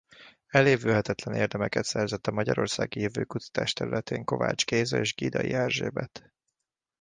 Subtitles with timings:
[0.47, 6.31] Elévülhetetlen érdemeket szerzett a magyarországi jövőkutatás területén Kovács Géza és Gidai Erzsébet.